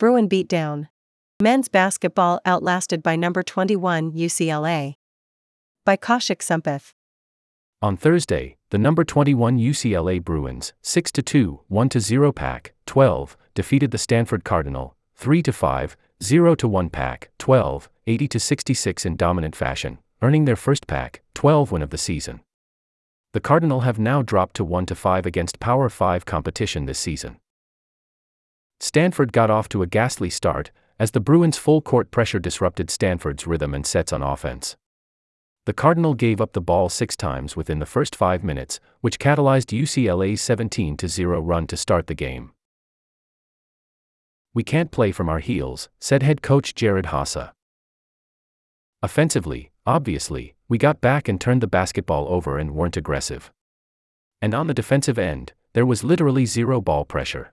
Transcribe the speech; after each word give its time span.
Bruin 0.00 0.30
beatdown. 0.30 0.88
Men's 1.42 1.68
basketball 1.68 2.40
outlasted 2.46 3.02
by 3.02 3.16
number 3.16 3.42
21 3.42 4.12
UCLA. 4.12 4.94
By 5.84 5.98
Kaushik 5.98 6.38
Sampath. 6.38 6.94
On 7.82 7.98
Thursday, 7.98 8.56
the 8.70 8.78
number 8.78 9.04
21 9.04 9.58
UCLA 9.58 10.24
Bruins, 10.24 10.72
6 10.80 11.12
2, 11.12 11.60
1 11.68 11.90
0 11.98 12.32
Pac 12.32 12.72
12, 12.86 13.36
defeated 13.54 13.90
the 13.90 13.98
Stanford 13.98 14.42
Cardinal, 14.42 14.96
3 15.16 15.42
5, 15.42 15.96
0 16.22 16.56
1 16.58 16.88
Pac 16.88 17.30
12, 17.36 17.90
80 18.06 18.38
66 18.38 19.04
in 19.04 19.16
dominant 19.16 19.54
fashion, 19.54 19.98
earning 20.22 20.46
their 20.46 20.56
first 20.56 20.86
Pac 20.86 21.20
12 21.34 21.72
win 21.72 21.82
of 21.82 21.90
the 21.90 21.98
season. 21.98 22.40
The 23.34 23.40
Cardinal 23.40 23.80
have 23.80 23.98
now 23.98 24.22
dropped 24.22 24.56
to 24.56 24.64
1 24.64 24.86
5 24.86 25.26
against 25.26 25.60
Power 25.60 25.90
5 25.90 26.24
competition 26.24 26.86
this 26.86 26.98
season. 26.98 27.36
Stanford 28.80 29.32
got 29.32 29.50
off 29.50 29.68
to 29.68 29.82
a 29.82 29.86
ghastly 29.86 30.30
start, 30.30 30.70
as 30.98 31.10
the 31.10 31.20
Bruins' 31.20 31.58
full 31.58 31.82
court 31.82 32.10
pressure 32.10 32.38
disrupted 32.38 32.90
Stanford's 32.90 33.46
rhythm 33.46 33.74
and 33.74 33.86
sets 33.86 34.12
on 34.12 34.22
offense. 34.22 34.76
The 35.66 35.74
Cardinal 35.74 36.14
gave 36.14 36.40
up 36.40 36.54
the 36.54 36.60
ball 36.62 36.88
six 36.88 37.14
times 37.14 37.54
within 37.54 37.78
the 37.78 37.86
first 37.86 38.16
five 38.16 38.42
minutes, 38.42 38.80
which 39.02 39.18
catalyzed 39.18 39.78
UCLA's 39.78 40.40
17 40.40 40.96
0 40.98 41.40
run 41.40 41.66
to 41.66 41.76
start 41.76 42.06
the 42.06 42.14
game. 42.14 42.52
We 44.54 44.64
can't 44.64 44.90
play 44.90 45.12
from 45.12 45.28
our 45.28 45.38
heels, 45.38 45.90
said 46.00 46.22
head 46.22 46.40
coach 46.42 46.74
Jerod 46.74 47.06
Haase. 47.06 47.52
Offensively, 49.02 49.70
obviously, 49.86 50.54
we 50.68 50.78
got 50.78 51.00
back 51.00 51.28
and 51.28 51.40
turned 51.40 51.60
the 51.60 51.66
basketball 51.66 52.26
over 52.28 52.58
and 52.58 52.74
weren't 52.74 52.96
aggressive. 52.96 53.52
And 54.42 54.54
on 54.54 54.66
the 54.66 54.74
defensive 54.74 55.18
end, 55.18 55.52
there 55.74 55.86
was 55.86 56.02
literally 56.02 56.46
zero 56.46 56.80
ball 56.80 57.04
pressure. 57.04 57.52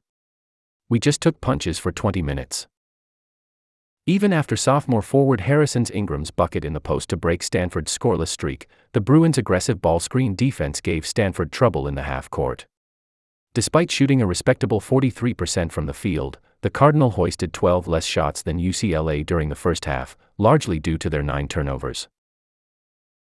We 0.90 1.00
just 1.00 1.22
took 1.22 1.42
punches 1.42 1.78
for 1.78 1.92
20 1.92 2.22
minutes. 2.22 2.68
Even 4.06 4.32
after 4.32 4.56
sophomore 4.56 5.02
forward 5.02 5.42
Harrison's 5.42 5.92
Ingram's 5.92 6.32
bucket 6.32 6.64
in 6.64 6.72
the 6.72 6.80
post 6.80 7.10
to 7.10 7.18
break 7.18 7.44
Stanford's 7.44 7.96
scoreless 7.96 8.30
streak, 8.30 8.68
the 8.94 9.02
Bruins' 9.02 9.38
aggressive 9.38 9.82
ball 9.82 10.00
screen 10.00 10.34
defense 10.34 10.80
gave 10.80 11.06
Stanford 11.06 11.52
trouble 11.52 11.90
in 11.90 11.96
the 11.96 12.04
half 12.04 12.30
court. 12.30 12.68
Despite 13.54 13.92
shooting 13.92 14.22
a 14.22 14.26
respectable 14.28 14.80
43% 14.80 15.74
from 15.74 15.88
the 15.88 15.94
field, 15.94 16.40
the 16.62 16.70
Cardinal 16.70 17.12
hoisted 17.12 17.52
12 17.52 17.86
less 17.88 18.06
shots 18.06 18.42
than 18.42 18.58
UCLA 18.58 19.26
during 19.26 19.50
the 19.50 19.56
first 19.56 19.84
half, 19.84 20.16
largely 20.38 20.80
due 20.80 20.98
to 21.00 21.10
their 21.10 21.24
nine 21.24 21.50
turnovers. 21.50 22.08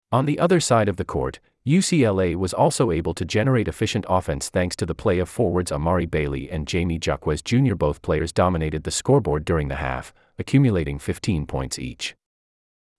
On 0.09 0.25
the 0.25 0.39
other 0.39 0.61
side 0.61 0.88
of 0.88 0.95
the 0.95 1.03
court, 1.03 1.39
UCLA 1.67 2.35
was 2.35 2.55
also 2.55 2.89
able 2.89 3.13
to 3.13 3.23
generate 3.23 3.67
efficient 3.67 4.03
offense 4.09 4.49
thanks 4.49 4.75
to 4.75 4.85
the 4.85 4.95
play 4.95 5.19
of 5.19 5.29
forwards 5.29 5.71
Amari 5.71 6.07
Bailey 6.07 6.49
and 6.49 6.69
Jaime 6.69 6.99
Jaquez 6.99 7.43
Jr. 7.43 7.75
Both 7.75 8.01
players 8.01 8.31
dominated 8.31 8.83
the 8.83 8.89
scoreboard 8.89 9.45
during 9.45 9.67
the 9.67 9.75
half, 9.75 10.11
accumulating 10.39 10.97
15 10.97 11.45
points 11.45 11.77
each. 11.77 12.15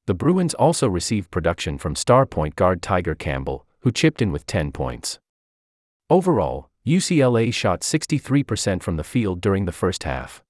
The 0.07 0.15
Bruins 0.15 0.55
also 0.55 0.89
received 0.89 1.33
production 1.33 1.77
from 1.77 1.97
star 1.97 2.25
point 2.25 2.55
guard 2.55 2.83
Tyger 2.83 3.19
Campbell, 3.19 3.67
who 3.81 3.91
chipped 3.91 4.23
in 4.23 4.31
with 4.31 4.47
10 4.47 4.71
points. 4.71 5.19
Overall, 6.09 6.71
UCLA 6.87 7.53
shot 7.53 7.81
63% 7.81 8.81
from 8.81 8.97
the 8.97 9.05
field 9.05 9.41
during 9.41 9.65
the 9.65 9.73
first 9.73 10.05
half. 10.05 10.45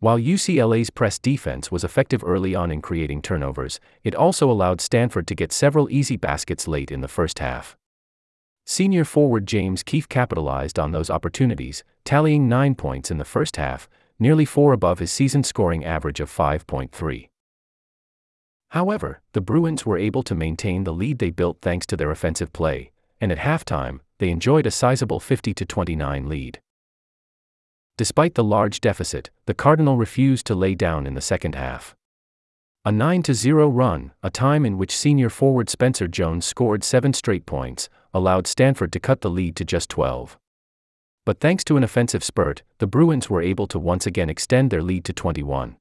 While 0.00 0.18
UCLA's 0.18 0.88
press 0.88 1.18
defense 1.18 1.70
was 1.70 1.84
effective 1.84 2.24
early 2.24 2.54
on 2.54 2.70
in 2.70 2.80
creating 2.80 3.20
turnovers, 3.20 3.80
it 4.02 4.14
also 4.14 4.50
allowed 4.50 4.80
Stanford 4.80 5.26
to 5.26 5.34
get 5.34 5.52
several 5.52 5.90
easy 5.90 6.16
baskets 6.16 6.66
late 6.66 6.90
in 6.90 7.02
the 7.02 7.08
first 7.08 7.38
half. 7.38 7.76
Senior 8.64 9.04
forward 9.04 9.44
James 9.44 9.82
Keefe 9.82 10.08
capitalized 10.08 10.78
on 10.78 10.92
those 10.92 11.10
opportunities, 11.10 11.84
tallying 12.02 12.48
9 12.48 12.76
points 12.76 13.10
in 13.10 13.18
the 13.18 13.26
first 13.26 13.56
half, 13.56 13.90
nearly 14.18 14.46
four 14.46 14.72
above 14.72 15.00
his 15.00 15.12
season 15.12 15.42
scoring 15.42 15.84
average 15.84 16.20
of 16.20 16.30
5.3. 16.30 17.28
However, 18.70 19.20
the 19.32 19.42
Bruins 19.42 19.84
were 19.84 19.98
able 19.98 20.22
to 20.22 20.34
maintain 20.34 20.84
the 20.84 20.94
lead 20.94 21.18
they 21.18 21.30
built 21.30 21.58
thanks 21.60 21.84
to 21.86 21.96
their 21.96 22.10
offensive 22.10 22.54
play, 22.54 22.90
and 23.20 23.30
at 23.30 23.38
halftime, 23.38 24.00
they 24.16 24.30
enjoyed 24.30 24.64
a 24.64 24.70
sizable 24.70 25.20
50 25.20 25.52
29 25.52 26.26
lead. 26.26 26.60
Despite 28.00 28.34
the 28.34 28.42
large 28.42 28.80
deficit, 28.80 29.28
the 29.44 29.52
Cardinal 29.52 29.98
refused 29.98 30.46
to 30.46 30.54
lay 30.54 30.74
down 30.74 31.06
in 31.06 31.12
the 31.12 31.20
second 31.20 31.54
half. 31.54 31.94
A 32.82 32.90
9 32.90 33.22
0 33.22 33.68
run, 33.68 34.12
a 34.22 34.30
time 34.30 34.64
in 34.64 34.78
which 34.78 34.96
senior 34.96 35.28
forward 35.28 35.68
Spencer 35.68 36.08
Jones 36.08 36.46
scored 36.46 36.82
seven 36.82 37.12
straight 37.12 37.44
points, 37.44 37.90
allowed 38.14 38.46
Stanford 38.46 38.90
to 38.92 39.00
cut 39.00 39.20
the 39.20 39.28
lead 39.28 39.54
to 39.56 39.66
just 39.66 39.90
12. 39.90 40.38
But 41.26 41.40
thanks 41.40 41.62
to 41.64 41.76
an 41.76 41.84
offensive 41.84 42.24
spurt, 42.24 42.62
the 42.78 42.86
Bruins 42.86 43.28
were 43.28 43.42
able 43.42 43.66
to 43.66 43.78
once 43.78 44.06
again 44.06 44.30
extend 44.30 44.70
their 44.70 44.82
lead 44.82 45.04
to 45.04 45.12
21. 45.12 45.76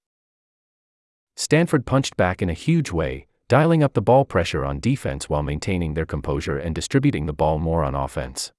Stanford 1.38 1.86
punched 1.86 2.18
back 2.18 2.42
in 2.42 2.50
a 2.50 2.64
huge 2.68 2.92
way, 2.92 3.28
dialing 3.48 3.82
up 3.82 3.94
the 3.94 4.02
ball 4.02 4.26
pressure 4.26 4.66
on 4.66 4.82
defense 4.82 5.30
while 5.30 5.42
maintaining 5.42 5.94
their 5.94 6.06
composure 6.06 6.58
and 6.58 6.76
distributing 6.76 7.28
the 7.28 7.32
ball 7.32 7.60
more 7.60 7.82
on 7.82 7.96
offense. 7.96 8.52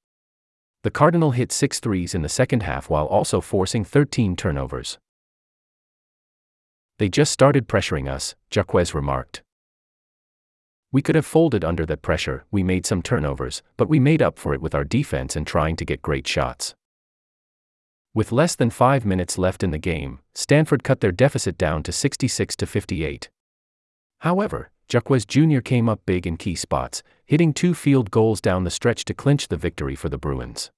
The 0.83 0.91
Cardinal 0.91 1.33
hit 1.33 1.53
six 1.53 1.79
threes 1.79 2.15
in 2.15 2.23
the 2.23 2.29
second 2.31 2.63
half 2.63 2.89
while 2.89 3.05
also 3.05 3.43
forcing 3.43 3.85
13 3.85 4.35
turnovers. 4.35 4.99
They 6.99 7.11
just 7.11 7.33
started 7.33 7.69
pressuring 7.69 8.11
us, 8.11 8.35
Jaquez 8.51 8.95
remarked. 8.95 9.43
We 10.91 11.03
could 11.03 11.17
have 11.17 11.27
folded 11.27 11.65
under 11.65 11.85
that 11.85 12.01
pressure, 12.01 12.45
we 12.51 12.63
made 12.63 12.87
some 12.87 13.03
turnovers, 13.03 13.63
but 13.77 13.91
we 13.91 14.01
made 14.01 14.23
up 14.23 14.39
for 14.39 14.55
it 14.55 14.63
with 14.63 14.75
our 14.75 14.85
defense 14.85 15.37
and 15.37 15.47
trying 15.47 15.77
to 15.77 15.85
get 15.85 16.01
great 16.01 16.27
shots. 16.27 16.75
With 18.15 18.33
less 18.33 18.57
than 18.57 18.71
five 18.71 19.05
minutes 19.05 19.39
left 19.39 19.63
in 19.63 19.71
the 19.71 19.79
game, 19.79 20.21
Stanford 20.35 20.83
cut 20.83 21.01
their 21.01 21.13
deficit 21.13 21.59
down 21.59 21.83
to 21.85 21.93
66 21.93 22.57
to 22.57 22.67
58. 22.67 23.29
However, 24.21 24.71
Jaquez 24.93 25.25
Jr. 25.25 25.61
came 25.61 25.89
up 25.89 26.01
big 26.05 26.27
in 26.27 26.37
key 26.37 26.57
spots, 26.57 27.03
hitting 27.25 27.53
two 27.53 27.75
field 27.75 28.11
goals 28.11 28.41
down 28.41 28.65
the 28.65 28.71
stretch 28.71 29.05
to 29.05 29.15
clinch 29.15 29.49
the 29.49 29.57
victory 29.57 29.95
for 29.95 30.09
the 30.09 30.19
Bruins. 30.19 30.71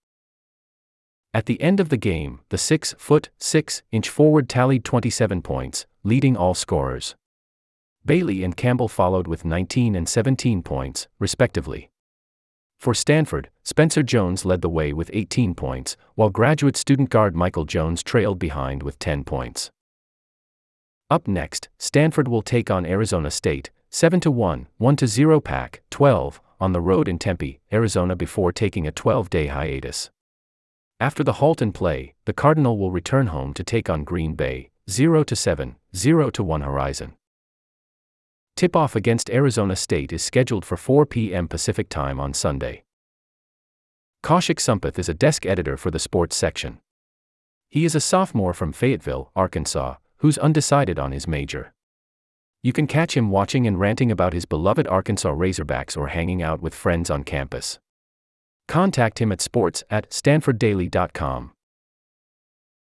At 1.33 1.47
the 1.47 1.61
end 1.63 1.81
of 1.81 1.89
the 1.89 1.97
game, 1.97 2.41
the 2.51 2.59
6 2.59 2.95
foot 2.99 3.31
6 3.39 3.83
inch 3.91 4.11
forward 4.11 4.51
tallied 4.51 4.85
27 4.85 5.41
points, 5.41 5.87
leading 6.05 6.37
all 6.37 6.53
scorers. 6.53 7.15
Bailey 8.05 8.45
and 8.45 8.55
Campbell 8.55 8.89
followed 8.89 9.27
with 9.27 9.47
19 9.47 9.95
and 9.95 10.07
17 10.07 10.63
points, 10.63 11.09
respectively. 11.19 11.89
For 12.79 12.93
Stanford, 12.93 13.49
Spencer 13.63 14.03
Jones 14.03 14.45
led 14.45 14.61
the 14.61 14.69
way 14.69 14.93
with 14.93 15.11
18 15.15 15.55
points, 15.55 15.97
while 16.17 16.29
graduate 16.29 16.77
student 16.77 17.09
guard 17.09 17.35
Michael 17.35 17.65
Jones 17.65 18.03
trailed 18.03 18.39
behind 18.39 18.83
with 18.83 18.99
10 18.99 19.25
points. 19.25 19.71
Up 21.09 21.27
next, 21.27 21.69
Stanford 21.79 22.29
will 22.29 22.43
take 22.43 22.71
on 22.71 22.85
Arizona 22.85 23.31
State, 23.31 23.71
7 23.95 24.21
to 24.21 24.31
1, 24.31 24.69
1 24.79 24.97
to 24.97 25.07
0 25.07 25.39
Pac 25.43 25.83
12, 25.91 26.41
on 26.59 26.73
the 26.73 26.81
road 26.81 27.09
in 27.09 27.19
Tempe, 27.19 27.61
Arizona 27.71 28.17
before 28.17 28.51
taking 28.51 28.87
a 28.87 28.91
12 28.91 29.29
day 29.29 29.49
hiatus. 29.49 30.11
After 30.99 31.23
the 31.23 31.35
halt 31.35 31.61
in 31.61 31.73
play, 31.73 32.15
the 32.25 32.33
Cardinal 32.33 32.79
will 32.79 32.91
return 32.91 33.27
home 33.27 33.53
to 33.53 33.63
take 33.63 33.91
on 33.91 34.05
Green 34.05 34.35
Bay, 34.35 34.71
0 34.89 35.25
to 35.25 35.37
7, 35.37 35.77
0 35.95 36.31
to 36.31 36.43
1 36.43 36.63
Horizon. 36.63 37.13
Tip 38.57 38.75
off 38.75 38.97
against 38.97 39.29
Arizona 39.29 39.77
State 39.77 40.11
is 40.11 40.23
scheduled 40.23 40.65
for 40.65 40.79
4 40.79 41.05
p.m. 41.05 41.47
Pacific 41.47 41.91
Time 41.91 42.19
on 42.19 42.33
Sunday. 42.33 42.85
Kaushik 44.23 44.59
Sampath 44.59 44.99
is 44.99 45.11
a 45.11 45.15
desk 45.15 45.45
editor 45.45 45.77
for 45.77 45.91
the 45.91 45.99
sports 45.99 46.35
section. 46.35 46.81
He 47.69 47.85
is 47.85 47.95
a 47.95 48.01
sophomore 48.01 48.55
from 48.55 48.73
Fayetteville, 48.73 49.31
Arkansas, 49.37 49.97
who's 50.19 50.39
undecided 50.39 50.99
on 50.99 51.13
his 51.13 51.29
major. 51.29 51.75
You 52.63 52.73
can 52.73 52.87
catch 52.87 53.17
him 53.17 53.31
watching 53.31 53.67
and 53.67 53.79
ranting 53.79 54.13
about 54.13 54.33
his 54.33 54.45
beloved 54.45 54.87
Arkansas 54.87 55.33
Razorbacks 55.33 55.97
or 55.97 56.09
hanging 56.09 56.43
out 56.43 56.63
with 56.63 56.75
friends 56.75 57.11
on 57.11 57.25
campus. 57.25 57.81
Contact 58.69 59.21
him 59.21 59.33
at 59.33 59.41
sports 59.41 59.83
at 59.91 60.11
stanforddaily.com. 60.11 61.53